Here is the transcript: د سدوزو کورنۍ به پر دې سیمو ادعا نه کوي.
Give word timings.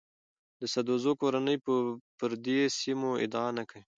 د 0.59 0.61
سدوزو 0.73 1.11
کورنۍ 1.21 1.57
به 1.63 1.75
پر 2.17 2.31
دې 2.45 2.59
سیمو 2.79 3.11
ادعا 3.25 3.49
نه 3.57 3.63
کوي. 3.69 3.81